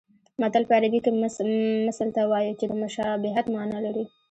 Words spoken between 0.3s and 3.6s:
متل په عربي کې مثل ته وایي چې د مشابهت